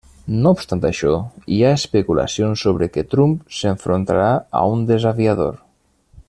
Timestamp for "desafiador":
4.95-5.63